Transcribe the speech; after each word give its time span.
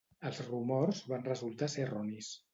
Els 0.29 0.39
rumors 0.45 1.03
van 1.13 1.27
resultar 1.29 1.71
ser 1.77 1.87
erronis. 1.87 2.33